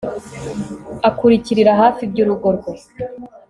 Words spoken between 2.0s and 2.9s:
iby'urugo rwe